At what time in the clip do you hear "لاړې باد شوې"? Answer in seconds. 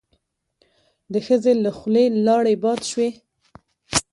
2.25-3.09